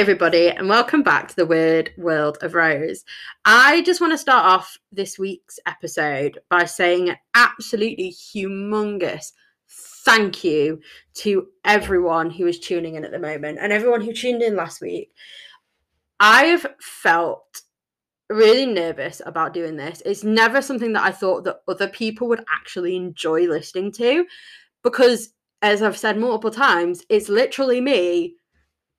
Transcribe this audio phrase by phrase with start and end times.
[0.00, 3.04] everybody, and welcome back to the Weird World of Rose.
[3.44, 9.32] I just want to start off this week's episode by saying an absolutely humongous
[9.68, 10.80] thank you
[11.16, 14.80] to everyone who is tuning in at the moment and everyone who tuned in last
[14.80, 15.12] week.
[16.18, 17.60] I've felt
[18.30, 20.00] really nervous about doing this.
[20.06, 24.24] It's never something that I thought that other people would actually enjoy listening to
[24.82, 28.36] because, as I've said multiple times, it's literally me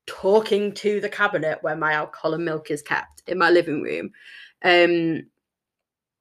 [0.08, 4.12] talking to the cabinet where my alcohol and milk is kept in my living room.
[4.64, 5.24] Um,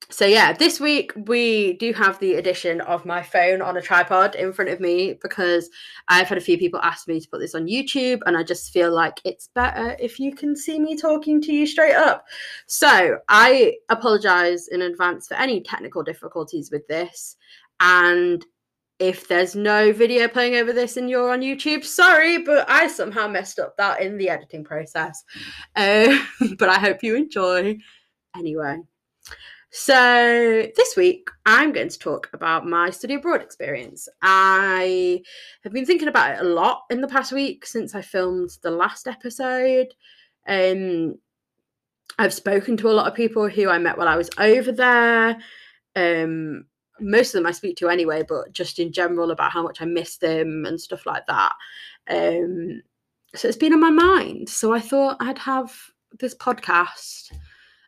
[0.09, 4.35] so yeah, this week we do have the addition of my phone on a tripod
[4.35, 5.71] in front of me because
[6.09, 8.73] I've had a few people ask me to put this on YouTube and I just
[8.73, 12.25] feel like it's better if you can see me talking to you straight up.
[12.67, 17.37] So I apologize in advance for any technical difficulties with this
[17.79, 18.45] and
[19.01, 23.27] if there's no video playing over this and you're on YouTube, sorry, but I somehow
[23.27, 25.25] messed up that in the editing process.
[25.75, 26.23] Uh,
[26.59, 27.79] but I hope you enjoy
[28.37, 28.79] anyway.
[29.73, 34.09] So, this week I'm going to talk about my study abroad experience.
[34.21, 35.23] I
[35.63, 38.71] have been thinking about it a lot in the past week since I filmed the
[38.71, 39.95] last episode.
[40.47, 41.15] Um,
[42.19, 45.39] I've spoken to a lot of people who I met while I was over there.
[45.97, 46.67] Um,
[47.01, 49.85] most of them I speak to anyway, but just in general about how much I
[49.85, 51.53] miss them and stuff like that.
[52.09, 52.83] Um,
[53.35, 54.49] so it's been on my mind.
[54.49, 55.75] So I thought I'd have
[56.19, 57.33] this podcast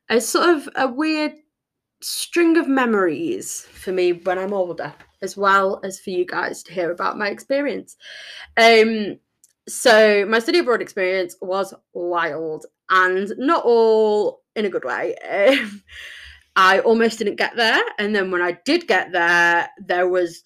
[0.08, 1.32] as sort of a weird
[2.00, 6.72] string of memories for me when I'm older, as well as for you guys to
[6.72, 7.96] hear about my experience.
[8.56, 9.18] Um,
[9.68, 15.16] so my study abroad experience was wild and not all in a good way.
[15.58, 15.82] Um,
[16.56, 17.82] I almost didn't get there.
[17.98, 20.42] And then when I did get there, there was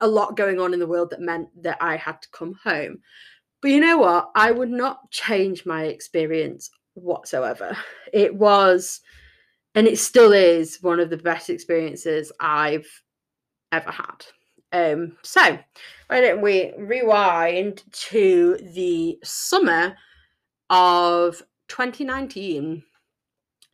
[0.00, 2.98] a lot going on in the world that meant that I had to come home.
[3.60, 4.30] But you know what?
[4.34, 7.76] I would not change my experience whatsoever.
[8.12, 9.00] It was,
[9.74, 12.88] and it still is, one of the best experiences I've
[13.72, 14.24] ever had.
[14.72, 15.58] Um, so,
[16.06, 19.96] why don't we rewind to the summer
[20.70, 22.82] of 2019?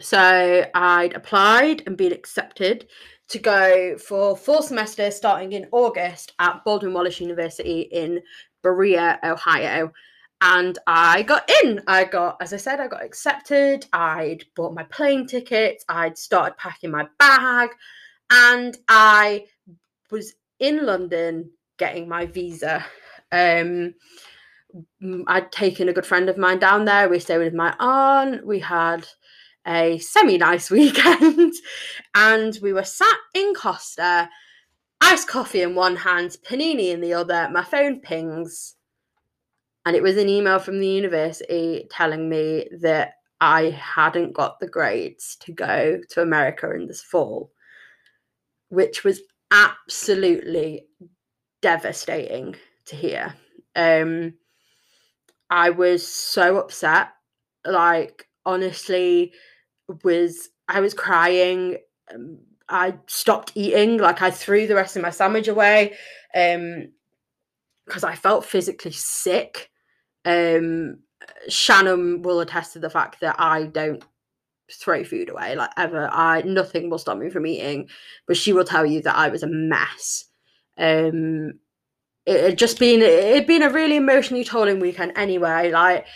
[0.00, 2.88] So I'd applied and been accepted
[3.28, 8.20] to go for four semesters starting in August at Baldwin Wallace University in
[8.62, 9.92] Berea, Ohio.
[10.40, 11.80] And I got in.
[11.86, 13.86] I got, as I said, I got accepted.
[13.92, 15.84] I'd bought my plane tickets.
[15.88, 17.70] I'd started packing my bag.
[18.30, 19.46] And I
[20.10, 22.84] was in London getting my visa.
[23.32, 23.94] Um,
[25.28, 27.08] I'd taken a good friend of mine down there.
[27.08, 28.46] We stayed with my aunt.
[28.46, 29.06] We had
[29.66, 31.52] a semi nice weekend
[32.14, 34.28] and we were sat in Costa,
[35.00, 37.48] iced coffee in one hand, panini in the other.
[37.52, 38.74] My phone pings,
[39.86, 44.68] and it was an email from the university telling me that I hadn't got the
[44.68, 47.50] grades to go to America in this fall,
[48.68, 49.20] which was
[49.50, 50.86] absolutely
[51.60, 53.34] devastating to hear.
[53.76, 54.34] Um,
[55.50, 57.10] I was so upset.
[57.66, 59.32] Like, honestly,
[60.02, 61.78] was I was crying.
[62.12, 63.98] Um, I stopped eating.
[63.98, 65.96] Like I threw the rest of my sandwich away
[66.34, 66.88] um
[67.86, 69.70] because I felt physically sick.
[70.24, 70.98] Um
[71.48, 74.04] Shannon will attest to the fact that I don't
[74.72, 76.08] throw food away like ever.
[76.10, 77.88] I nothing will stop me from eating,
[78.26, 80.24] but she will tell you that I was a mess.
[80.78, 81.60] Um
[82.26, 85.70] it had just been it had been a really emotionally tolling weekend anyway.
[85.70, 86.06] Like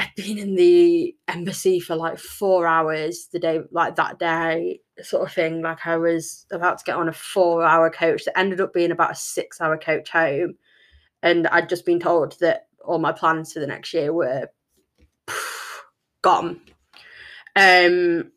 [0.00, 5.28] I'd been in the embassy for like four hours the day, like that day, sort
[5.28, 5.60] of thing.
[5.60, 8.92] Like I was about to get on a four hour coach that ended up being
[8.92, 10.54] about a six hour coach home.
[11.22, 14.48] And I'd just been told that all my plans for the next year were
[16.22, 16.62] gone.
[17.54, 18.32] Um,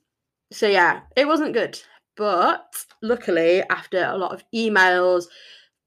[0.51, 1.79] so yeah, it wasn't good.
[2.17, 2.65] But
[3.01, 5.27] luckily, after a lot of emails,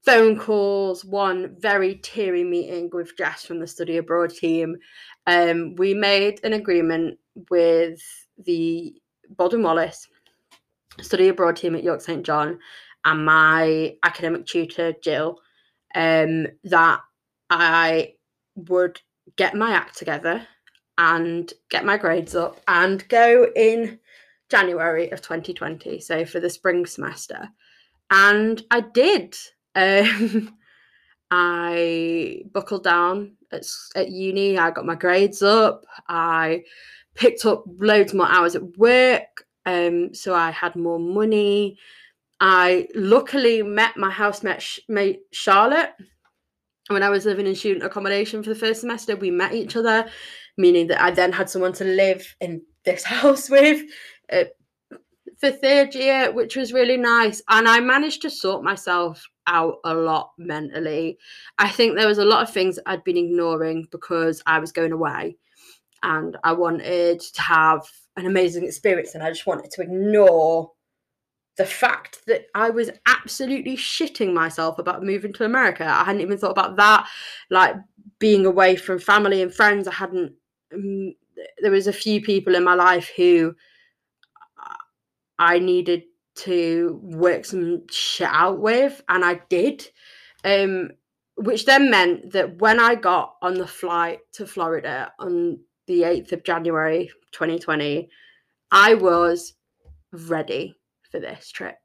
[0.07, 4.77] phone calls, one very teary meeting with Jess from the study abroad team,
[5.25, 7.19] um, we made an agreement
[7.51, 7.99] with
[8.37, 8.95] the
[9.29, 10.07] Baldwin Wallace
[11.01, 12.57] study abroad team at York St John
[13.03, 15.41] and my academic tutor Jill
[15.93, 17.01] um, that
[17.49, 18.13] I
[18.55, 19.01] would
[19.35, 20.47] get my act together
[20.97, 23.99] and get my grades up and go in
[24.47, 27.49] January of 2020, so for the spring semester.
[28.09, 29.35] And I did.
[29.77, 30.57] Um,
[31.31, 33.63] I buckled down at,
[33.95, 34.57] at uni.
[34.57, 35.85] I got my grades up.
[36.07, 36.63] I
[37.15, 39.45] picked up loads more hours at work.
[39.65, 41.77] Um, so I had more money.
[42.39, 45.93] I luckily met my housemate mate Charlotte,
[46.89, 50.05] when I was living in student accommodation for the first semester, we met each other,
[50.57, 53.83] meaning that I then had someone to live in this house with
[54.31, 54.45] uh,
[55.37, 57.41] for third year, which was really nice.
[57.49, 61.17] And I managed to sort myself out a lot mentally.
[61.57, 64.91] I think there was a lot of things I'd been ignoring because I was going
[64.91, 65.37] away
[66.03, 67.87] and I wanted to have
[68.17, 70.71] an amazing experience and I just wanted to ignore
[71.57, 75.85] the fact that I was absolutely shitting myself about moving to America.
[75.85, 77.07] I hadn't even thought about that,
[77.49, 77.75] like
[78.19, 79.87] being away from family and friends.
[79.87, 80.33] I hadn't.
[80.73, 81.13] Um,
[81.61, 83.55] there was a few people in my life who
[85.39, 86.03] I needed
[86.35, 89.87] to work some shit out with, and I did.
[90.43, 90.91] Um,
[91.35, 96.31] which then meant that when I got on the flight to Florida on the 8th
[96.31, 98.09] of January 2020,
[98.71, 99.53] I was
[100.11, 100.75] ready
[101.11, 101.77] for this trip.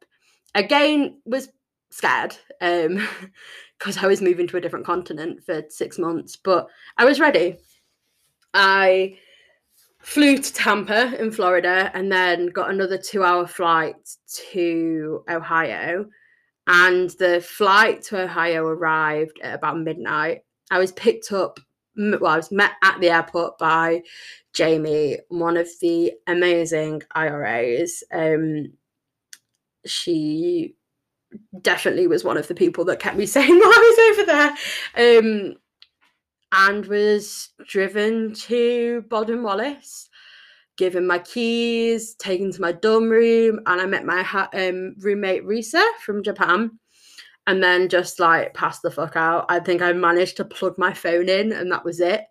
[0.55, 1.49] Again, was
[1.91, 3.07] scared um
[3.79, 7.59] because I was moving to a different continent for 6 months, but I was ready.
[8.55, 9.19] I
[10.03, 13.97] flew to Tampa in Florida and then got another 2-hour flight
[14.51, 16.07] to Ohio.
[16.67, 20.43] And the flight to Ohio arrived at about midnight.
[20.71, 21.59] I was picked up
[21.97, 24.03] well, I was met at the airport by
[24.55, 28.03] Jamie, one of the amazing IRAs.
[28.13, 28.73] Um,
[29.85, 30.75] she
[31.61, 35.19] definitely was one of the people that kept me saying while I was over there.
[35.19, 35.55] Um,
[36.53, 40.09] and was driven to Baldwin Wallace,
[40.77, 45.45] given my keys, taken to my dorm room, and I met my ha- um, roommate
[45.45, 46.79] Risa from Japan.
[47.49, 49.47] And then just like passed the fuck out.
[49.49, 52.23] I think I managed to plug my phone in, and that was it.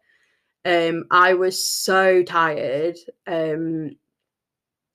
[0.63, 2.95] Um, I was so tired.
[3.27, 3.91] Um,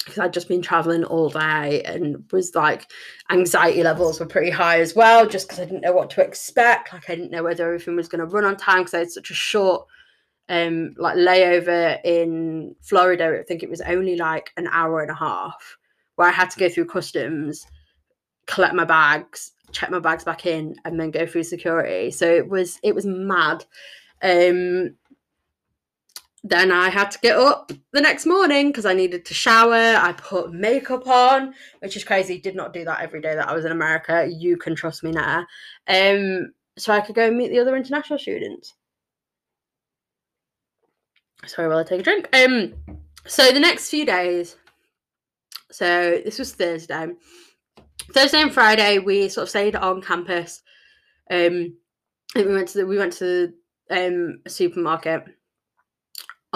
[0.07, 2.89] because I'd just been traveling all day and was like
[3.29, 6.93] anxiety levels were pretty high as well, just because I didn't know what to expect.
[6.93, 9.11] Like I didn't know whether everything was going to run on time because I had
[9.11, 9.87] such a short
[10.49, 13.37] um like layover in Florida.
[13.41, 15.77] I think it was only like an hour and a half
[16.15, 17.67] where I had to go through customs,
[18.47, 22.13] collect my bags, check my bags back in, and then go through security.
[22.13, 23.65] So it was it was mad.
[24.23, 24.95] Um
[26.45, 29.75] then I had to get up the next morning because I needed to shower.
[29.75, 32.39] I put makeup on, which is crazy.
[32.39, 34.29] Did not do that every day that I was in America.
[34.31, 35.47] You can trust me now.
[35.89, 38.75] Um, so I could go and meet the other international students.
[41.47, 42.29] Sorry while I take a drink.
[42.37, 42.75] Um,
[43.27, 44.57] so the next few days.
[45.71, 47.09] So this was Thursday.
[48.13, 50.63] Thursday and Friday we sort of stayed on campus.
[51.31, 51.77] Um,
[52.35, 53.53] we went to the, we went to
[53.91, 55.25] um a supermarket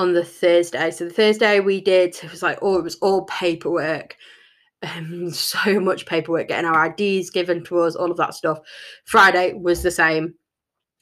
[0.01, 0.91] on the Thursday.
[0.91, 4.17] So the Thursday we did it was like oh it was all paperwork.
[4.83, 8.61] Um, so much paperwork, getting our IDs given to us, all of that stuff.
[9.05, 10.35] Friday was the same,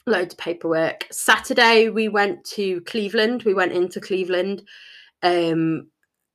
[0.06, 1.06] loads of paperwork.
[1.12, 3.45] Saturday we went to Cleveland.
[3.45, 4.62] We went into Cleveland,
[5.23, 5.87] um,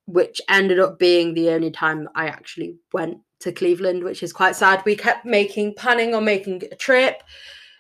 [0.05, 4.55] which ended up being the only time I actually went to Cleveland, which is quite
[4.55, 4.83] sad.
[4.85, 7.23] We kept making planning on making a trip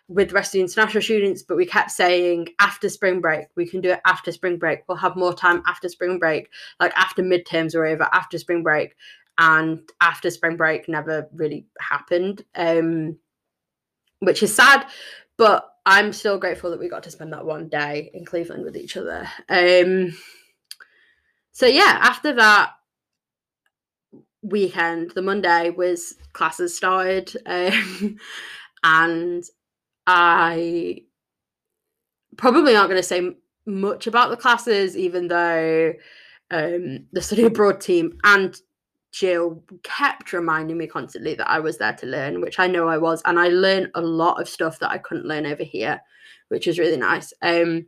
[0.07, 3.67] with the rest of the international students, but we kept saying after spring break, we
[3.67, 4.79] can do it after spring break.
[4.87, 8.95] We'll have more time after spring break, like after midterms are over, after spring break.
[9.37, 13.17] And after spring break never really happened, um,
[14.19, 14.85] which is sad,
[15.37, 18.77] but I'm still grateful that we got to spend that one day in Cleveland with
[18.77, 19.27] each other.
[19.49, 20.15] Um,
[21.51, 22.73] so yeah, after that
[24.43, 28.17] weekend, the Monday was classes started, um,
[28.83, 29.43] and
[30.07, 31.03] I
[32.37, 35.93] probably aren't going to say much about the classes, even though
[36.51, 38.59] um, the study abroad team and
[39.11, 42.97] Jill kept reminding me constantly that I was there to learn, which I know I
[42.97, 46.01] was, and I learned a lot of stuff that I couldn't learn over here,
[46.49, 47.31] which is really nice.
[47.41, 47.85] Um,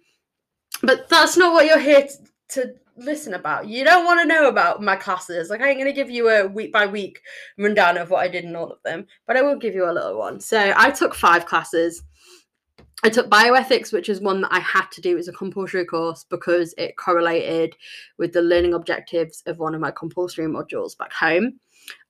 [0.84, 2.18] but that's not what you're here to,
[2.50, 3.68] to listen about.
[3.68, 5.50] You don't want to know about my classes.
[5.50, 7.22] Like I ain't gonna give you a week by week
[7.58, 9.92] rundown of what I did in all of them, but I will give you a
[9.92, 10.40] little one.
[10.40, 12.04] So I took five classes.
[13.04, 16.26] I took bioethics, which is one that I had to do as a compulsory course
[16.30, 17.76] because it correlated
[18.18, 21.60] with the learning objectives of one of my compulsory modules back home.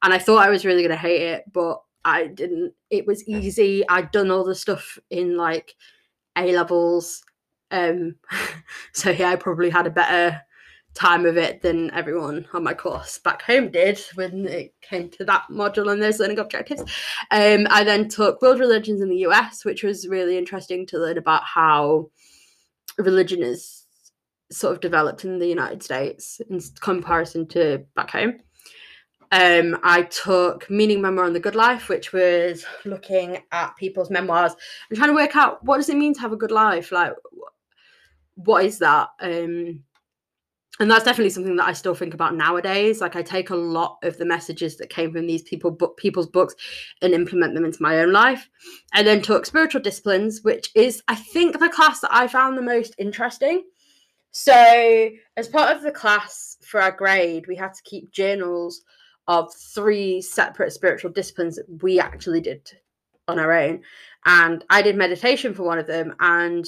[0.03, 2.73] And I thought I was really gonna hate it, but I didn't.
[2.91, 3.87] It was easy.
[3.89, 5.73] I'd done all the stuff in like
[6.37, 7.23] A levels.
[7.71, 8.15] Um,
[8.93, 10.39] so yeah, I probably had a better
[10.95, 15.25] time of it than everyone on my course back home did when it came to
[15.25, 16.81] that module and those learning objectives.
[17.31, 21.17] Um, I then took world religions in the US, which was really interesting to learn
[21.17, 22.09] about how
[22.97, 23.85] religion is
[24.51, 28.39] sort of developed in the United States in comparison to back home.
[29.31, 34.55] Um, I took Meaning Memoir on the Good Life, which was looking at people's memoirs
[34.89, 36.91] and trying to work out what does it mean to have a good life?
[36.91, 37.13] Like,
[38.35, 39.09] what is that?
[39.19, 39.83] Um,
[40.79, 42.99] and that's definitely something that I still think about nowadays.
[42.99, 46.27] Like I take a lot of the messages that came from these people book people's
[46.27, 46.53] books
[47.01, 48.49] and implement them into my own life.
[48.93, 52.61] I then took spiritual disciplines, which is I think the class that I found the
[52.61, 53.63] most interesting.
[54.31, 58.81] So as part of the class for our grade, we had to keep journals
[59.27, 62.69] of three separate spiritual disciplines that we actually did
[63.29, 63.81] on our own.
[64.25, 66.65] And I did meditation for one of them and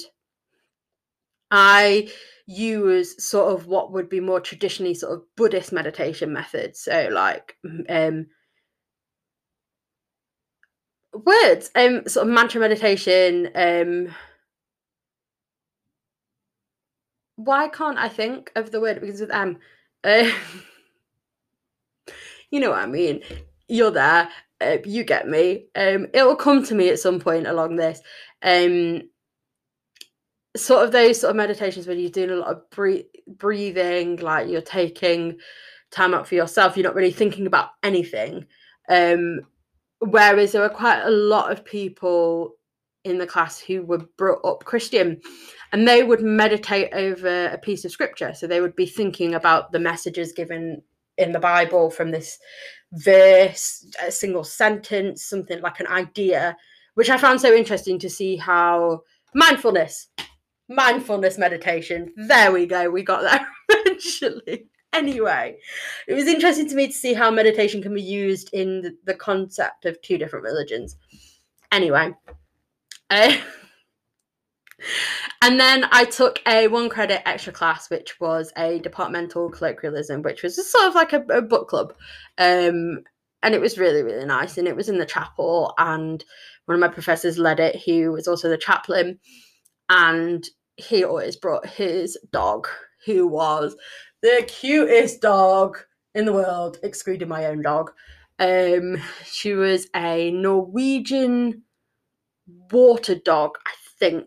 [1.50, 2.10] I
[2.48, 6.80] use sort of what would be more traditionally sort of Buddhist meditation methods.
[6.80, 7.56] So like
[7.88, 8.26] um
[11.12, 14.14] words, um sort of mantra meditation, um
[17.36, 19.58] why can't I think of the word because with M?
[20.02, 20.28] Uh,
[22.50, 23.22] you know what I mean.
[23.68, 24.28] You're there.
[24.60, 25.66] Uh, you get me.
[25.76, 28.00] Um, it will come to me at some point along this.
[28.42, 29.02] Um,
[30.56, 34.48] sort of those sort of meditations when you're doing a lot of bre- breathing, like
[34.48, 35.38] you're taking
[35.90, 38.46] time out for yourself, you're not really thinking about anything.
[38.88, 39.40] Um,
[40.00, 42.54] whereas there were quite a lot of people
[43.04, 45.20] in the class who were brought up Christian
[45.72, 48.34] and they would meditate over a piece of scripture.
[48.34, 50.82] So they would be thinking about the messages given
[51.16, 52.38] in the Bible from this
[52.92, 56.56] verse, a single sentence, something like an idea,
[56.94, 59.02] which I found so interesting to see how
[59.34, 60.08] mindfulness
[60.68, 62.12] mindfulness meditation.
[62.16, 62.90] There we go.
[62.90, 64.68] We got there eventually.
[64.92, 65.58] Anyway,
[66.06, 69.84] it was interesting to me to see how meditation can be used in the concept
[69.84, 70.96] of two different religions.
[71.70, 72.14] Anyway,
[73.10, 73.36] uh,
[75.42, 80.42] and then I took a one credit extra class, which was a departmental colloquialism, which
[80.42, 81.92] was sort of like a, a book club.
[82.38, 83.02] Um,
[83.42, 84.58] and it was really, really nice.
[84.58, 86.24] And it was in the chapel, and
[86.64, 89.20] one of my professors led it, who was also the chaplain.
[89.88, 90.48] And
[90.78, 92.68] he always brought his dog,
[93.04, 93.76] who was
[94.22, 95.78] the cutest dog
[96.14, 97.90] in the world, excluding my own dog.
[98.38, 101.64] Um, she was a Norwegian
[102.70, 104.26] water dog, I think.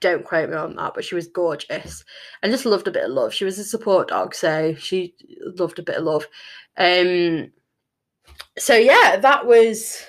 [0.00, 2.04] Don't quote me on that, but she was gorgeous.
[2.42, 3.32] I just loved a bit of love.
[3.32, 5.14] She was a support dog, so she
[5.56, 6.26] loved a bit of love.
[6.76, 7.52] Um,
[8.56, 10.04] so yeah, that was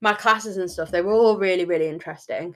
[0.00, 0.90] my classes and stuff.
[0.90, 2.54] They were all really, really interesting.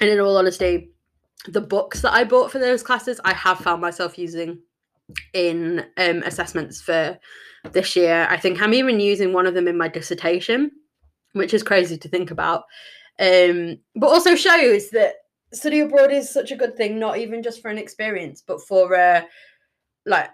[0.00, 0.90] And in all honesty,
[1.48, 4.58] the books that I bought for those classes, I have found myself using
[5.32, 7.18] in um, assessments for
[7.72, 8.26] this year.
[8.30, 10.70] I think I'm even using one of them in my dissertation,
[11.32, 12.64] which is crazy to think about.
[13.18, 15.14] Um, but also shows that
[15.52, 18.94] study abroad is such a good thing, not even just for an experience, but for
[18.94, 19.26] a
[20.04, 20.30] like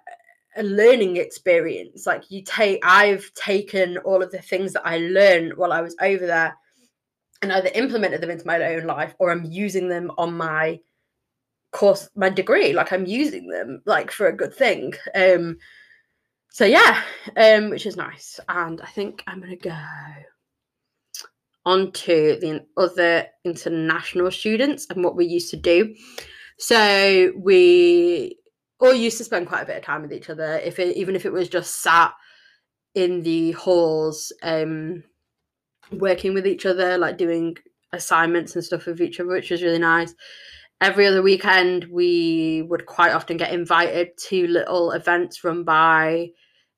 [0.56, 2.06] a learning experience.
[2.06, 5.96] Like you take, I've taken all of the things that I learned while I was
[6.00, 6.56] over there
[7.42, 10.80] and either implemented them into my own life or I'm using them on my
[11.72, 12.72] course, my degree.
[12.72, 14.94] Like I'm using them like for a good thing.
[15.14, 15.58] Um,
[16.50, 17.02] so yeah,
[17.36, 18.38] um, which is nice.
[18.48, 19.76] And I think I'm gonna go
[21.64, 25.94] on to the other international students and what we used to do.
[26.58, 28.38] So we
[28.80, 31.16] all used to spend quite a bit of time with each other, if it, even
[31.16, 32.12] if it was just sat
[32.94, 35.02] in the halls, um,
[35.92, 37.56] working with each other, like doing
[37.92, 40.14] assignments and stuff with each other, which was really nice.
[40.80, 46.30] Every other weekend, we would quite often get invited to little events run by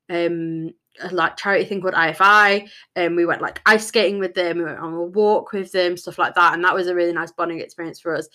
[0.09, 0.71] um
[1.11, 4.79] like charity thing called IFI, and we went like ice skating with them, we went
[4.79, 7.59] on a walk with them, stuff like that, and that was a really nice bonding
[7.59, 8.29] experience for us.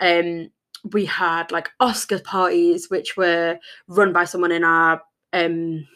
[0.00, 0.50] Um,
[0.92, 5.86] we had like Oscar parties, which were run by someone in our um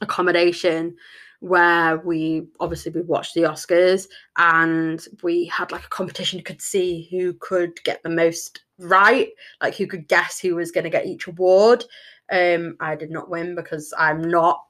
[0.00, 0.96] accommodation
[1.44, 4.08] where we obviously we watched the Oscars
[4.38, 9.28] and we had like a competition could see who could get the most right,
[9.60, 11.84] like who could guess who was going to get each award.
[12.32, 14.64] Um, I did not win because I'm not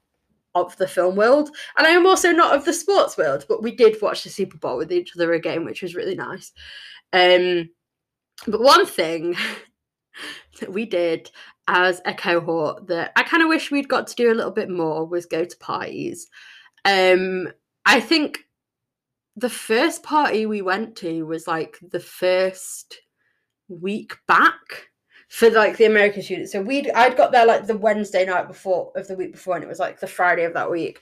[0.57, 3.71] of the film world and I am also not of the sports world, but we
[3.71, 6.51] did watch the Super Bowl with each other again, which was really nice.
[7.13, 7.71] Um,
[8.49, 9.37] but one thing
[10.61, 11.31] that we did
[11.69, 14.69] as a cohort that I kind of wish we'd got to do a little bit
[14.69, 16.29] more was go to parties.
[16.85, 17.49] Um,
[17.87, 18.41] I think
[19.37, 23.01] the first party we went to was like the first
[23.69, 24.89] week back
[25.29, 26.53] for like the American students.
[26.53, 29.65] So we'd I'd got there like the Wednesday night before of the week before, and
[29.65, 31.01] it was like the Friday of that week,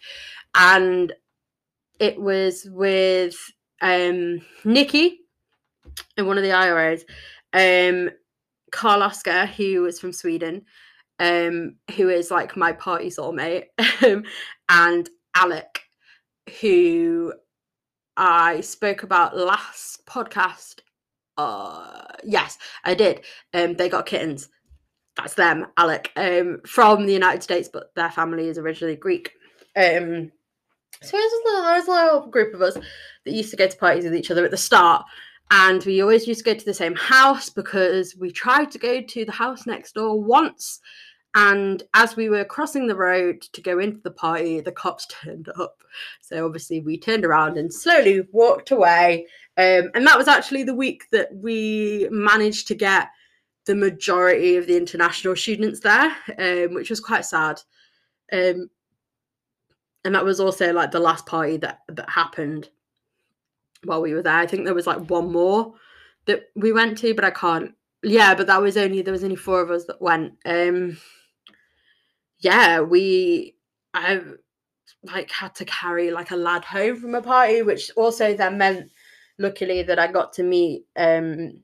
[0.54, 1.12] and
[2.00, 3.36] it was with
[3.82, 5.20] um Nikki
[6.16, 7.04] and one of the IRAs,
[7.52, 8.10] um
[8.70, 10.64] Carl Oscar, who was from Sweden,
[11.18, 13.66] um, who is like my party soulmate,
[14.02, 14.24] um,
[14.68, 15.82] and Alec,
[16.60, 17.32] who
[18.16, 20.80] I spoke about last podcast.
[21.36, 23.24] Uh, yes, I did.
[23.54, 24.48] Um, they got kittens.
[25.16, 29.32] That's them, Alec, um, from the United States, but their family is originally Greek.
[29.76, 30.30] Um,
[31.02, 34.04] so there's a, there's a little group of us that used to go to parties
[34.04, 35.04] with each other at the start,
[35.50, 39.02] and we always used to go to the same house because we tried to go
[39.02, 40.80] to the house next door once
[41.34, 45.48] and as we were crossing the road to go into the party, the cops turned
[45.58, 45.82] up.
[46.20, 49.26] So obviously, we turned around and slowly walked away.
[49.56, 53.08] Um, and that was actually the week that we managed to get
[53.64, 57.60] the majority of the international students there, um, which was quite sad.
[58.32, 58.70] Um,
[60.04, 62.68] and that was also like the last party that that happened
[63.84, 64.34] while we were there.
[64.34, 65.74] I think there was like one more
[66.26, 67.74] that we went to, but I can't.
[68.02, 70.32] Yeah, but that was only there was only four of us that went.
[70.44, 70.98] Um,
[72.42, 73.56] yeah, we
[73.94, 74.20] I
[75.04, 78.90] like had to carry like a lad home from a party, which also then meant
[79.38, 81.62] luckily that I got to meet um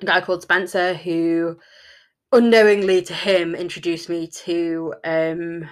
[0.00, 1.58] a guy called Spencer who
[2.32, 5.68] unknowingly to him introduced me to um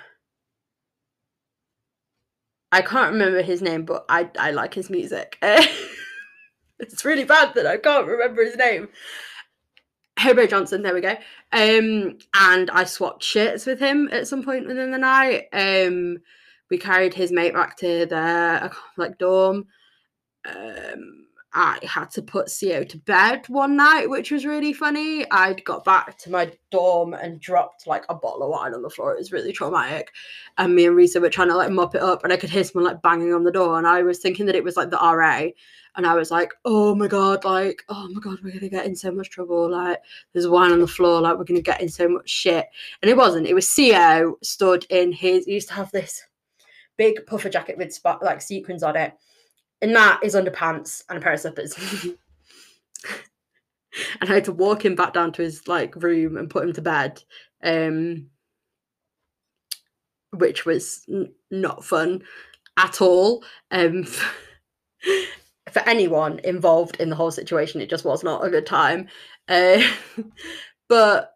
[2.71, 5.39] I can't remember his name, but I I like his music.
[5.43, 8.89] it's really bad that I can't remember his name.
[10.19, 11.17] Hobo Johnson, there we go.
[11.53, 15.49] Um, and I swapped shirts with him at some point within the night.
[15.53, 16.19] Um,
[16.71, 19.67] we carried his mate back to their like dorm.
[20.45, 21.28] Um,
[21.59, 25.29] I had to put CO to bed one night, which was really funny.
[25.33, 28.89] I'd got back to my dorm and dropped like a bottle of wine on the
[28.89, 29.13] floor.
[29.13, 30.13] It was really traumatic.
[30.57, 32.63] And me and Risa were trying to like mop it up, and I could hear
[32.63, 33.77] someone like banging on the door.
[33.77, 35.49] And I was thinking that it was like the RA.
[35.97, 38.87] And I was like, oh my God, like, oh my God, we're going to get
[38.87, 39.69] in so much trouble.
[39.69, 39.99] Like,
[40.33, 41.21] there's wine on the floor.
[41.21, 42.67] Like, we're going to get in so much shit.
[43.03, 43.49] And it wasn't.
[43.49, 46.23] It was CO stood in his, he used to have this
[46.97, 49.13] big puffer jacket with spot, like sequins on it
[49.81, 51.75] and that is underpants and a pair of slippers.
[54.21, 56.73] and I had to walk him back down to his like room and put him
[56.75, 57.23] to bed,
[57.63, 58.27] um,
[60.33, 62.23] which was n- not fun
[62.77, 63.45] at all.
[63.71, 64.05] Um,
[65.73, 69.09] for anyone involved in the whole situation, it just was not a good time.
[69.49, 69.83] Uh,
[70.89, 71.35] but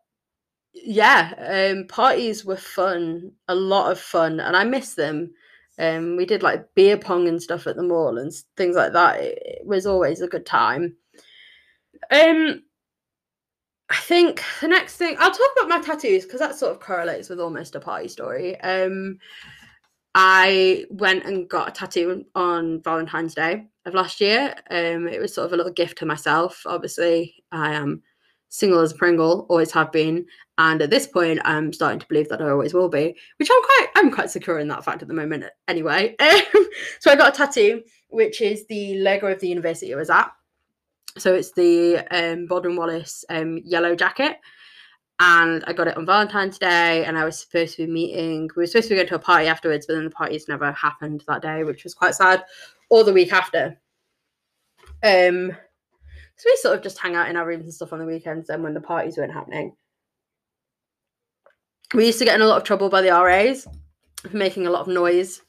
[0.74, 5.32] yeah, um, parties were fun, a lot of fun, and I miss them.
[5.78, 9.20] Um, we did like beer pong and stuff at the mall and things like that.
[9.20, 10.96] It, it was always a good time.
[12.10, 12.62] Um,
[13.88, 17.28] I think the next thing I'll talk about my tattoos because that sort of correlates
[17.28, 18.58] with almost a party story.
[18.60, 19.18] Um,
[20.14, 24.54] I went and got a tattoo on Valentine's Day of last year.
[24.70, 26.62] Um, it was sort of a little gift to myself.
[26.66, 28.02] Obviously, I am
[28.52, 30.26] single as Pringle, always have been,
[30.58, 33.62] and at this point, I'm starting to believe that I always will be, which I'm
[33.62, 35.44] quite I'm quite secure in that fact at the moment.
[35.68, 36.14] Anyway,
[37.00, 40.30] so I got a tattoo, which is the logo of the university I was at.
[41.16, 44.36] So it's the um, Baldwin Wallace um, yellow jacket,
[45.18, 47.06] and I got it on Valentine's Day.
[47.06, 48.50] And I was supposed to be meeting.
[48.54, 50.72] We were supposed to be going to a party afterwards, but then the parties never
[50.72, 52.44] happened that day, which was quite sad.
[52.90, 53.80] Or the week after.
[55.02, 55.56] Um,
[56.42, 58.48] so we sort of just hang out in our rooms and stuff on the weekends
[58.48, 59.76] then when the parties weren't happening.
[61.94, 63.68] We used to get in a lot of trouble by the RAs
[64.28, 65.40] for making a lot of noise.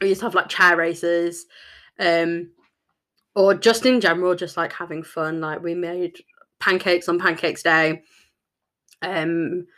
[0.00, 1.46] We used to have like chair races,
[2.00, 2.50] um,
[3.36, 5.40] or just in general, just like having fun.
[5.40, 6.16] Like we made
[6.58, 8.02] pancakes on Pancakes Day.
[9.00, 9.68] Um,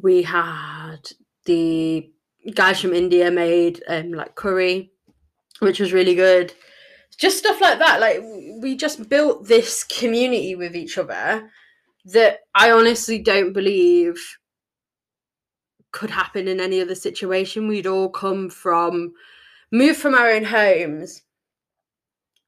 [0.00, 0.98] we had
[1.44, 2.08] the
[2.54, 4.92] guys from India made um, like curry,
[5.58, 6.54] which was really good
[7.18, 8.22] just stuff like that like
[8.62, 11.50] we just built this community with each other
[12.04, 14.18] that i honestly don't believe
[15.92, 17.68] could happen in any other situation.
[17.68, 19.12] We'd all come from
[19.70, 21.22] move from our own homes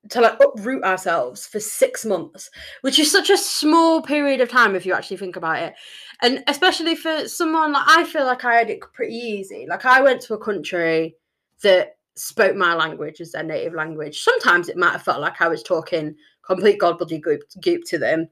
[0.09, 2.49] to like uproot ourselves for six months
[2.81, 5.75] which is such a small period of time if you actually think about it.
[6.23, 9.67] And especially for someone like i feel like i had it pretty easy.
[9.69, 11.17] Like i went to a country
[11.63, 14.21] that spoke my language as their native language.
[14.21, 18.29] Sometimes it might have felt like I was talking complete gobbledygook goop to them,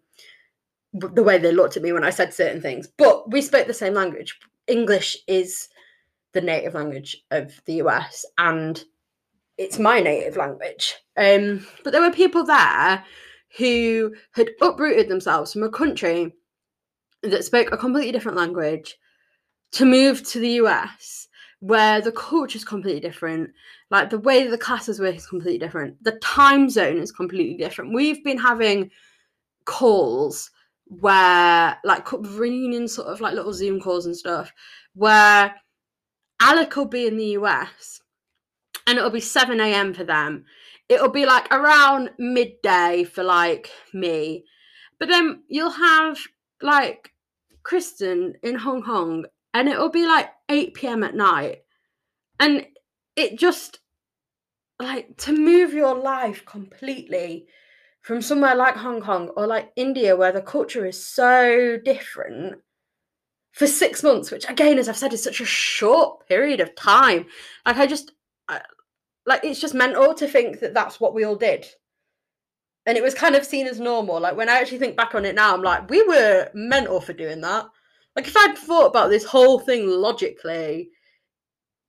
[0.93, 2.89] the way they looked at me when I said certain things.
[2.97, 4.39] But we spoke the same language.
[4.67, 5.69] English is
[6.33, 8.83] the native language of the US, and
[9.57, 10.95] it's my native language.
[11.17, 13.05] Um, but there were people there
[13.57, 16.35] who had uprooted themselves from a country
[17.23, 18.97] that spoke a completely different language
[19.73, 21.28] to move to the US
[21.61, 23.51] where the culture is completely different.
[23.91, 26.03] Like the way the classes work is completely different.
[26.05, 27.95] The time zone is completely different.
[27.95, 28.91] We've been having
[29.65, 30.51] calls
[30.85, 34.53] where like reunion sort of like little Zoom calls and stuff
[34.95, 35.55] where
[36.41, 38.01] Alec will be in the US
[38.87, 39.93] and it'll be 7 a.m.
[39.93, 40.45] for them.
[40.89, 44.45] It'll be like around midday for like me.
[44.99, 46.19] But then you'll have
[46.63, 47.13] like
[47.65, 51.05] Kristen in Hong Kong and it'll be like 8 p.m.
[51.05, 51.63] at night.
[52.41, 52.67] And
[53.17, 53.81] it just
[54.81, 57.47] like to move your life completely
[58.03, 62.61] from somewhere like Hong Kong or like India, where the culture is so different,
[63.59, 67.27] for six months, which again, as I've said, is such a short period of time.
[67.67, 68.13] Like, I just,
[68.49, 68.61] I,
[69.27, 71.67] like, it's just mental to think that that's what we all did.
[72.87, 74.21] And it was kind of seen as normal.
[74.21, 77.13] Like, when I actually think back on it now, I'm like, we were mental for
[77.13, 77.67] doing that.
[78.19, 80.91] Like, if I'd thought about this whole thing logically,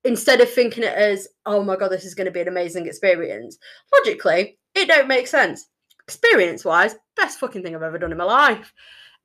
[0.04, 2.86] instead of thinking it as, oh my God, this is going to be an amazing
[2.86, 3.58] experience,
[3.92, 5.70] logically, it don't make sense
[6.04, 8.72] experience wise, best fucking thing I've ever done in my life.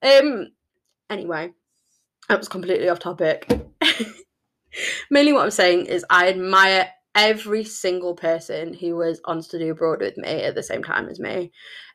[0.03, 0.53] Um,
[1.11, 1.53] anyway,
[2.31, 3.51] that was completely off topic.
[5.11, 10.01] Mainly, what I'm saying is, I admire every single person who was on study abroad
[10.01, 11.53] with me at the same time as me.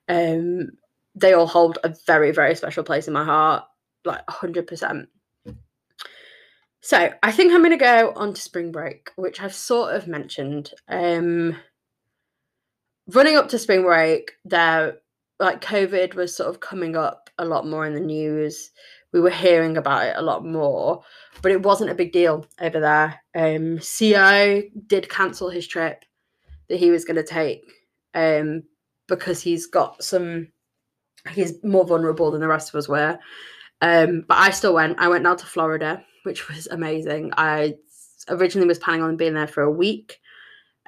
[0.08, 0.70] Um,
[1.16, 3.64] they all hold a very, very special place in my heart,
[4.06, 5.08] like 100%.
[6.82, 10.08] So, I think I'm going to go on to spring break, which I've sort of
[10.08, 10.72] mentioned.
[10.88, 11.58] Um,
[13.08, 15.00] running up to spring break, there
[15.40, 18.72] like COVID was sort of coming up a lot more in the news.
[19.12, 21.04] We were hearing about it a lot more,
[21.42, 23.22] but it wasn't a big deal over there.
[23.36, 26.06] Um, CO did cancel his trip
[26.68, 27.64] that he was going to take
[28.14, 28.64] um,
[29.08, 30.50] because he's got some.
[31.32, 33.20] He's more vulnerable than the rest of us were.
[33.82, 35.00] Um, but I still went.
[35.00, 37.32] I went down to Florida, which was amazing.
[37.38, 37.76] I
[38.28, 40.20] originally was planning on being there for a week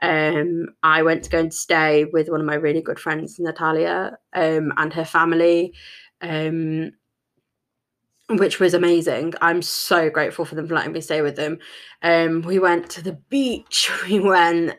[0.01, 4.17] um, I went to go and stay with one of my really good friends, Natalia,
[4.33, 5.73] um, and her family,
[6.21, 6.91] um,
[8.29, 9.33] which was amazing.
[9.41, 11.59] I'm so grateful for them for letting me stay with them.
[12.01, 14.75] Um, we went to the beach, we went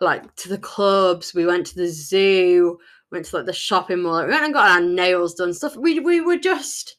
[0.00, 2.78] like to the clubs, we went to the zoo,
[3.12, 5.76] went to like the shopping mall, we went and got our nails done, stuff.
[5.76, 6.96] We we were just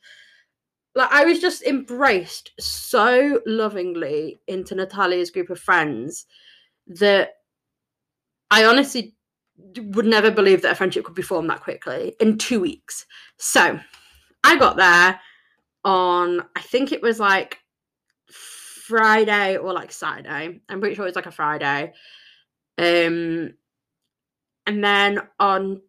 [0.95, 6.25] like I was just embraced so lovingly into Natalia's group of friends
[6.87, 7.33] that
[8.51, 9.15] I honestly
[9.77, 13.05] would never believe that a friendship could be formed that quickly in two weeks.
[13.37, 13.79] So
[14.43, 15.19] I got there
[15.83, 17.59] on, I think it was like
[18.31, 20.61] Friday or like Saturday.
[20.67, 21.93] I'm pretty sure it was like a Friday.
[22.77, 23.53] Um,
[24.65, 25.81] and then on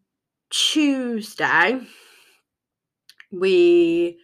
[0.49, 1.79] Tuesday,
[3.31, 4.19] we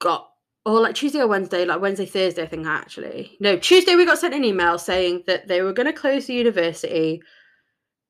[0.00, 0.30] got
[0.66, 3.36] or like Tuesday or Wednesday, like Wednesday, Thursday, I think actually.
[3.40, 6.34] No, Tuesday we got sent an email saying that they were going to close the
[6.34, 7.22] university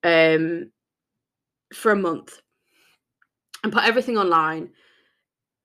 [0.02, 0.70] um
[1.74, 2.40] for a month
[3.62, 4.70] and put everything online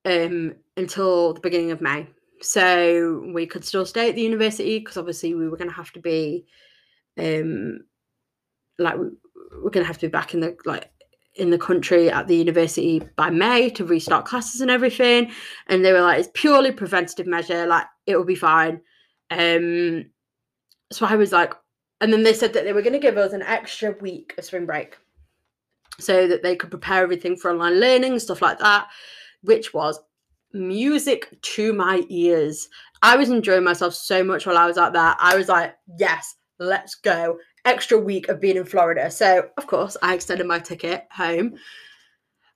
[0.04, 2.06] um until the beginning of May.
[2.42, 5.92] So we could still stay at the university because obviously we were going to have
[5.92, 6.46] to be
[7.18, 7.80] um
[8.78, 10.90] like we're going to have to be back in the like
[11.36, 15.30] in the country at the university by May to restart classes and everything.
[15.66, 18.80] And they were like, it's purely preventative measure, like it will be fine.
[19.30, 20.06] Um,
[20.92, 21.54] so I was like,
[22.00, 24.44] and then they said that they were going to give us an extra week of
[24.44, 24.96] spring break
[25.98, 28.88] so that they could prepare everything for online learning, stuff like that,
[29.42, 29.98] which was
[30.52, 32.68] music to my ears.
[33.02, 35.14] I was enjoying myself so much while I was out there.
[35.18, 39.10] I was like, yes, let's go extra week of being in Florida.
[39.10, 41.56] So, of course, I extended my ticket home.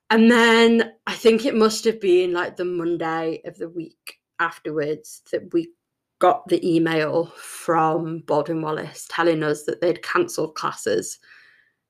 [0.09, 5.21] And then I think it must have been like the Monday of the week afterwards
[5.31, 5.69] that we
[6.19, 11.19] got the email from Baldwin Wallace telling us that they'd cancelled classes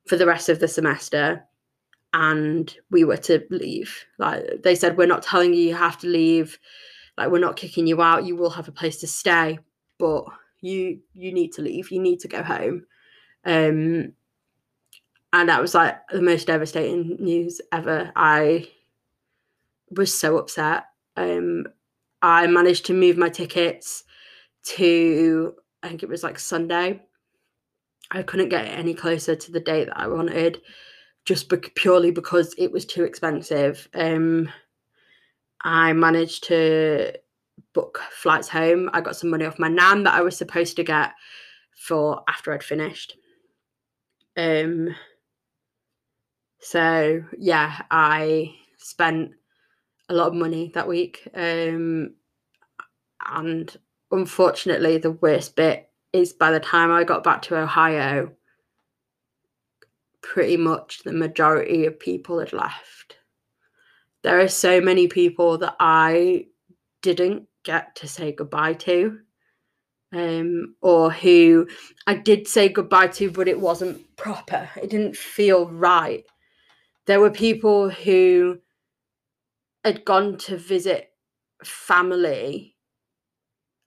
[0.08, 1.44] for the rest of the semester
[2.14, 4.06] and we were to leave.
[4.18, 6.60] Like they said, we're not telling you you have to leave.
[7.18, 8.26] Like we're not kicking you out.
[8.26, 9.60] You will have a place to stay,
[9.98, 10.26] but
[10.62, 11.92] you you need to leave.
[11.92, 12.86] You need to go home.
[13.46, 14.14] Um,
[15.34, 18.12] and that was like the most devastating news ever.
[18.16, 18.70] I
[19.90, 20.86] was so upset.
[21.16, 21.66] Um,
[22.22, 24.04] I managed to move my tickets
[24.64, 27.02] to, I think it was like Sunday.
[28.12, 30.62] I couldn't get any closer to the date that I wanted
[31.26, 33.88] just be- purely because it was too expensive.
[33.94, 34.50] Um,
[35.64, 37.14] I managed to
[37.74, 38.90] book flights home.
[38.94, 41.14] I got some money off my nan that I was supposed to get
[41.76, 43.16] for after I'd finished.
[44.38, 44.96] Um,
[46.60, 49.32] so yeah, I spent
[50.10, 51.28] a lot of money that week.
[51.34, 52.16] Um,
[53.26, 53.76] and
[54.12, 58.32] unfortunately, the worst bit is by the time I got back to Ohio,
[60.22, 63.18] pretty much the majority of people had left.
[64.24, 66.48] There are so many people that I
[67.02, 69.20] didn't get to say goodbye to,
[70.14, 71.68] um, or who
[72.08, 74.70] I did say goodbye to, but it wasn't proper.
[74.76, 76.26] It didn't feel right.
[77.06, 78.60] There were people who
[79.84, 81.12] had gone to visit
[81.64, 82.76] family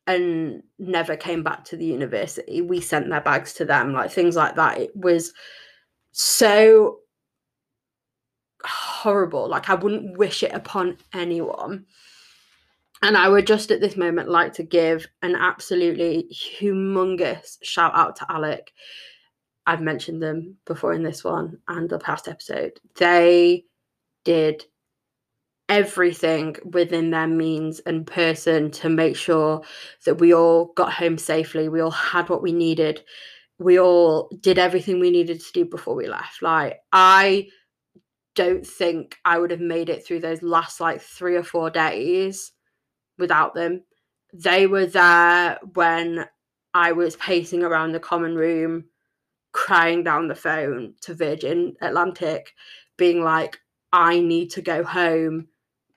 [0.06, 2.60] and never came back to the university.
[2.60, 4.78] We sent their bags to them, like things like that.
[4.78, 5.32] It was
[6.12, 6.98] so
[8.64, 9.48] horrible.
[9.48, 11.86] Like I wouldn't wish it upon anyone.
[13.04, 18.16] And I would just at this moment like to give an absolutely humongous shout out
[18.16, 18.72] to Alec.
[19.66, 22.80] I've mentioned them before in this one and the past episode.
[22.96, 23.66] They
[24.24, 24.64] did
[25.68, 29.60] everything within their means and person to make sure
[30.06, 31.68] that we all got home safely.
[31.68, 33.04] We all had what we needed.
[33.58, 36.40] We all did everything we needed to do before we left.
[36.40, 37.48] Like, I
[38.34, 42.52] don't think I would have made it through those last like three or four days
[43.18, 43.82] without them.
[44.32, 46.26] They were there when
[46.72, 48.86] I was pacing around the common room,
[49.52, 52.52] crying down the phone to Virgin Atlantic,
[52.96, 53.58] being like,
[53.92, 55.48] I need to go home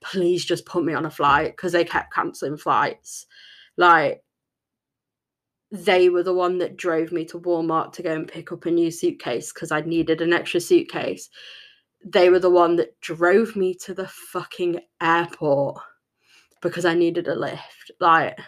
[0.02, 3.26] please just put me on a flight because they kept cancelling flights.
[3.78, 4.24] Like
[5.72, 8.72] they were the one that drove me to Walmart to go and pick up a
[8.72, 11.30] new suitcase because I needed an extra suitcase.
[12.06, 15.82] They were the one that drove me to the fucking airport
[16.62, 17.92] because I needed a lift.
[18.00, 18.40] Like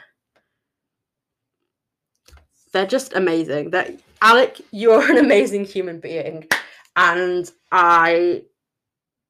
[2.74, 3.72] they're just amazing.
[3.72, 6.48] That Alec, you're an amazing human being.
[6.96, 8.44] And I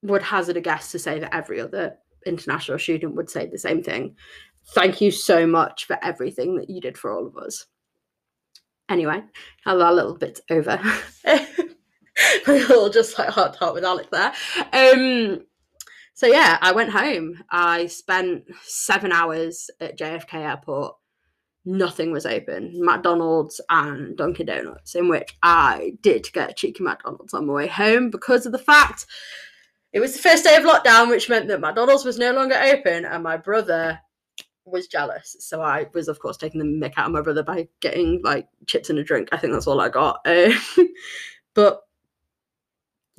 [0.02, 3.84] would hazard a guess to say that every other international student would say the same
[3.84, 4.15] thing.
[4.74, 7.65] Thank you so much for everything that you did for all of us.
[8.89, 9.22] Anyway,
[9.65, 10.80] now that little bit's over.
[12.48, 14.34] My little just like heart to heart with Alec there.
[14.74, 15.46] Um,
[16.19, 17.41] so yeah, I went home.
[17.49, 20.97] I spent seven hours at JFK Airport.
[21.63, 22.73] Nothing was open.
[22.75, 27.67] McDonald's and Dunkin' Donuts, in which I did get a cheeky McDonald's on my way
[27.67, 29.05] home because of the fact
[29.93, 33.05] it was the first day of lockdown, which meant that McDonald's was no longer open,
[33.05, 34.01] and my brother
[34.65, 35.38] was jealous.
[35.39, 38.49] So I was, of course, taking the mick out of my brother by getting like
[38.67, 39.29] chips and a drink.
[39.32, 40.19] I think that's all I got.
[40.25, 40.51] Uh,
[41.53, 41.79] but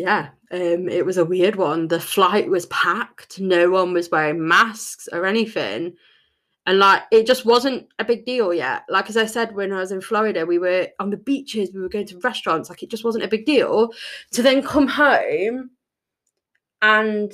[0.01, 1.89] yeah, um, it was a weird one.
[1.89, 3.39] The flight was packed.
[3.39, 5.95] No one was wearing masks or anything.
[6.67, 8.85] And like it just wasn't a big deal yet.
[8.89, 11.81] Like as I said, when I was in Florida, we were on the beaches, we
[11.81, 13.91] were going to restaurants, like it just wasn't a big deal.
[14.33, 15.71] To then come home
[16.81, 17.33] and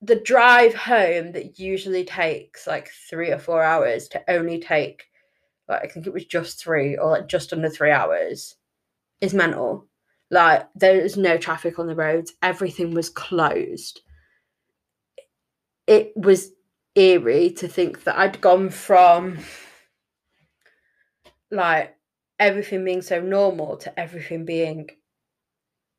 [0.00, 5.04] the drive home that usually takes like three or four hours to only take
[5.68, 8.56] like I think it was just three or like just under three hours
[9.20, 9.85] is mental.
[10.30, 14.00] Like there was no traffic on the roads, everything was closed.
[15.86, 16.50] It was
[16.94, 19.38] eerie to think that I'd gone from
[21.50, 21.96] like
[22.40, 24.90] everything being so normal to everything being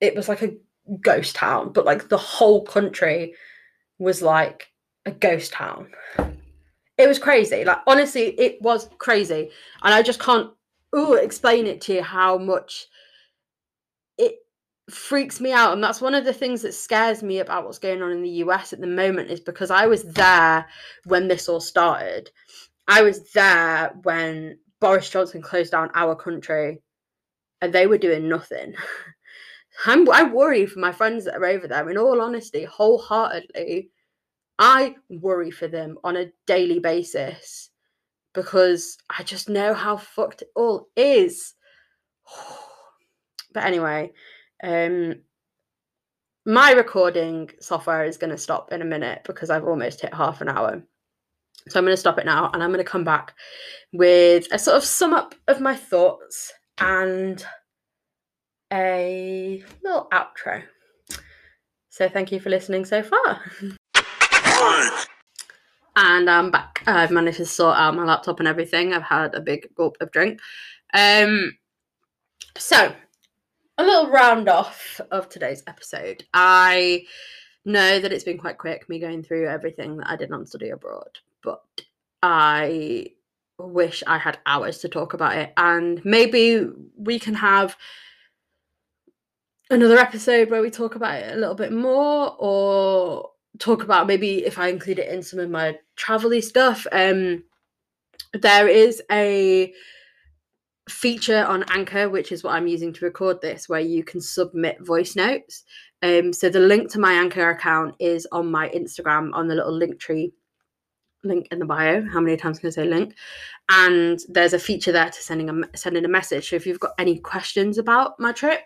[0.01, 0.53] it was like a
[1.01, 3.33] ghost town, but like the whole country
[3.97, 4.67] was like
[5.05, 5.87] a ghost town.
[6.97, 7.63] It was crazy.
[7.63, 9.49] Like honestly, it was crazy.
[9.83, 10.51] And I just can't
[10.95, 12.87] ooh, explain it to you how much
[14.17, 14.35] it
[14.89, 15.73] freaks me out.
[15.73, 18.29] And that's one of the things that scares me about what's going on in the
[18.29, 20.65] US at the moment is because I was there
[21.05, 22.31] when this all started.
[22.87, 26.81] I was there when Boris Johnson closed down our country
[27.61, 28.75] and they were doing nothing.
[29.85, 31.89] I'm, I worry for my friends that are over there.
[31.89, 33.91] In all honesty, wholeheartedly,
[34.57, 37.69] I worry for them on a daily basis
[38.33, 41.53] because I just know how fucked it all is.
[43.57, 44.11] But anyway,
[44.63, 45.15] um,
[46.45, 50.41] my recording software is going to stop in a minute because I've almost hit half
[50.41, 50.83] an hour.
[51.67, 53.33] So I'm going to stop it now and I'm going to come back
[53.93, 57.43] with a sort of sum up of my thoughts and
[58.71, 60.61] a little outro.
[61.89, 63.41] So thank you for listening so far.
[65.95, 66.83] and I'm back.
[66.85, 68.93] I've managed to sort out my laptop and everything.
[68.93, 70.41] I've had a big gulp of drink.
[70.93, 71.57] Um,
[72.55, 72.93] so
[73.77, 76.25] a little round off of today's episode.
[76.33, 77.05] I
[77.65, 80.69] know that it's been quite quick, me going through everything that I did on study
[80.69, 81.63] abroad, but
[82.23, 83.11] I
[83.59, 85.53] wish I had hours to talk about it.
[85.57, 87.75] And maybe we can have
[89.69, 94.45] another episode where we talk about it a little bit more or talk about maybe
[94.45, 96.87] if I include it in some of my travelly stuff.
[96.91, 97.43] Um
[98.33, 99.73] there is a
[100.89, 104.85] feature on Anchor, which is what I'm using to record this, where you can submit
[104.85, 105.63] voice notes.
[106.01, 109.73] Um, so the link to my Anchor account is on my Instagram on the little
[109.73, 110.31] Linktree
[111.23, 112.07] link in the bio.
[112.07, 113.15] How many times can I say link?
[113.69, 116.49] And there's a feature there to sending a sending a message.
[116.49, 118.61] So if you've got any questions about my trip,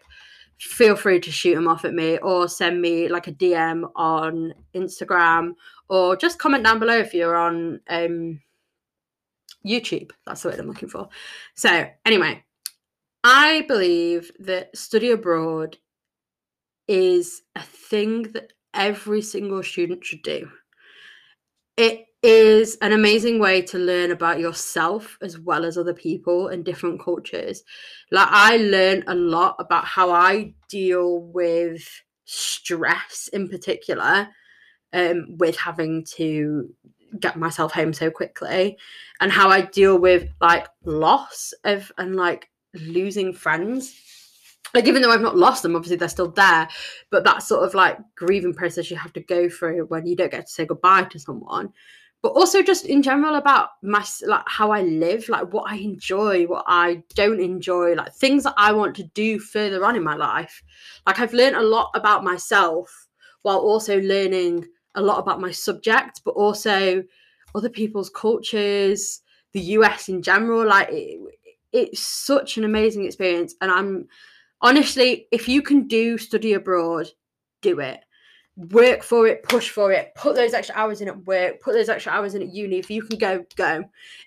[0.59, 4.53] feel free to shoot them off at me or send me like a DM on
[4.75, 5.53] Instagram
[5.89, 8.39] or just comment down below if you're on um,
[9.65, 10.11] YouTube.
[10.25, 11.09] That's the word I'm looking for.
[11.55, 12.43] So anyway,
[13.23, 15.77] I believe that study abroad
[16.87, 20.49] is a thing that every single student should do.
[21.77, 26.63] It is an amazing way to learn about yourself as well as other people and
[26.63, 27.63] different cultures.
[28.11, 31.83] Like I learned a lot about how I deal with
[32.25, 34.27] stress in particular
[34.93, 36.73] um, with having to
[37.19, 38.77] get myself home so quickly
[39.19, 43.93] and how I deal with like loss of and like losing friends
[44.73, 46.67] like even though I've not lost them, obviously they're still there,
[47.09, 50.31] but that sort of like grieving process you have to go through when you don't
[50.31, 51.73] get to say goodbye to someone.
[52.21, 56.45] But also just in general about my like how I live, like what I enjoy,
[56.45, 60.15] what I don't enjoy, like things that I want to do further on in my
[60.15, 60.61] life.
[61.07, 63.07] Like I've learned a lot about myself
[63.41, 67.03] while also learning a lot about my subject, but also
[67.55, 69.21] other people's cultures,
[69.53, 70.67] the US in general.
[70.67, 71.19] Like it,
[71.71, 74.07] it's such an amazing experience, and I'm
[74.61, 77.09] honestly, if you can do study abroad,
[77.61, 77.99] do it.
[78.57, 81.89] Work for it, push for it, put those extra hours in at work, put those
[81.89, 82.77] extra hours in at uni.
[82.77, 83.85] If you can go, go.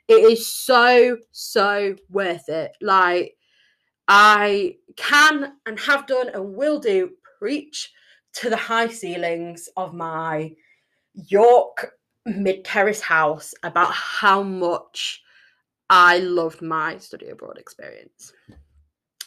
[0.08, 2.72] It is so, so worth it.
[2.80, 3.36] Like,
[4.08, 7.92] I can and have done and will do preach
[8.34, 10.52] to the high ceilings of my
[11.14, 11.94] York
[12.26, 15.22] mid terrace house about how much
[15.90, 18.32] I loved my study abroad experience.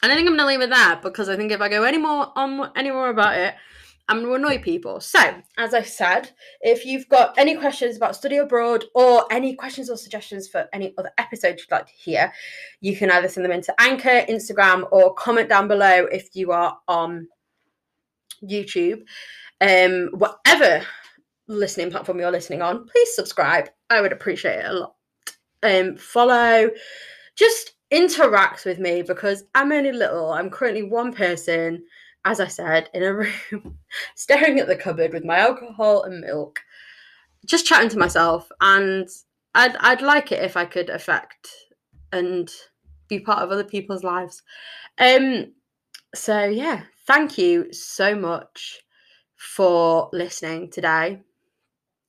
[0.04, 1.98] And I think I'm gonna leave it there because I think if I go any
[1.98, 3.56] more on any more about it,
[4.10, 5.02] I'm to annoy people.
[5.02, 5.20] So,
[5.58, 9.98] as I said, if you've got any questions about study abroad or any questions or
[9.98, 12.32] suggestions for any other episodes you'd like to hear,
[12.80, 16.78] you can either send them into Anchor, Instagram, or comment down below if you are
[16.88, 17.28] on
[18.44, 19.02] YouTube.
[19.62, 20.86] Um, whatever
[21.48, 23.70] listening platform you're listening on, please subscribe.
[23.90, 24.96] I would appreciate it a lot.
[25.64, 26.70] Um, follow,
[27.36, 30.32] just interact with me because I'm only little.
[30.32, 31.84] I'm currently one person,
[32.26, 33.14] as I said, in a
[33.52, 33.78] room,
[34.16, 36.60] staring at the cupboard with my alcohol and milk,
[37.46, 38.50] just chatting to myself.
[38.62, 39.08] And
[39.56, 41.50] I'd I'd like it if I could affect
[42.12, 42.50] and
[43.08, 44.44] be part of other people's lives.
[45.00, 45.54] Um.
[46.16, 48.82] So yeah, thank you so much
[49.36, 51.22] for listening today.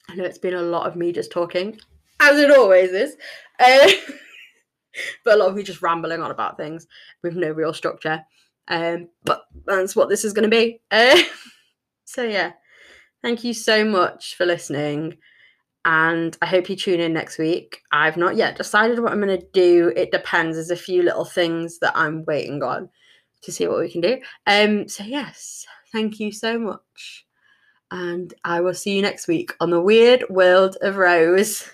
[0.09, 1.79] I know it's been a lot of me just talking,
[2.21, 3.17] as it always is.
[3.61, 3.91] Uh,
[5.25, 6.87] but a lot of me just rambling on about things
[7.23, 8.25] with no real structure.
[8.67, 10.81] Um, but that's what this is going to be.
[10.91, 11.19] Uh,
[12.05, 12.53] so yeah,
[13.23, 15.19] thank you so much for listening,
[15.85, 17.83] and I hope you tune in next week.
[17.93, 19.93] I've not yet decided what I'm going to do.
[19.95, 20.57] It depends.
[20.57, 22.89] There's a few little things that I'm waiting on
[23.43, 24.19] to see what we can do.
[24.47, 27.27] Um, so yes, thank you so much,
[27.91, 31.71] and I will see you next week on the Weird World of Rose.